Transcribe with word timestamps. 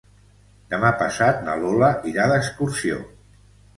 Demà 0.73 0.91
passat 1.01 1.43
na 1.49 1.55
Lola 1.65 1.91
irà 2.13 2.25
d'excursió. 2.33 2.99